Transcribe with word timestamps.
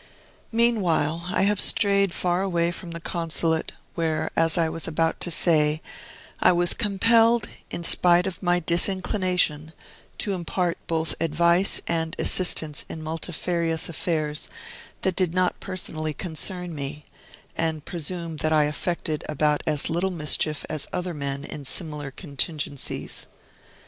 Meanwhile, 0.51 1.25
I 1.31 1.43
have 1.43 1.61
strayed 1.61 2.11
far 2.11 2.41
away 2.41 2.71
from 2.71 2.89
the 2.89 2.99
Consulate, 2.99 3.73
where, 3.93 4.31
as 4.35 4.57
I 4.57 4.67
was 4.67 4.87
about 4.87 5.19
to 5.19 5.29
say, 5.29 5.79
I 6.39 6.51
was 6.53 6.73
compelled, 6.73 7.47
in 7.69 7.83
spite 7.83 8.25
of 8.25 8.41
my 8.41 8.59
disinclination, 8.59 9.73
to 10.17 10.33
impart 10.33 10.79
both 10.87 11.13
advice 11.19 11.83
and 11.85 12.15
assistance 12.17 12.83
in 12.89 13.03
multifarious 13.03 13.89
affairs 13.89 14.49
that 15.03 15.15
did 15.15 15.35
not 15.35 15.59
personally 15.59 16.15
concern 16.15 16.73
me, 16.73 17.05
and 17.55 17.85
presume 17.85 18.37
that 18.37 18.51
I 18.51 18.63
effected 18.65 19.23
about 19.29 19.61
as 19.67 19.87
little 19.87 20.09
mischief 20.09 20.65
as 20.67 20.87
other 20.91 21.13
men 21.13 21.43
in 21.43 21.63
similar 21.63 22.09
contingencies. 22.09 23.27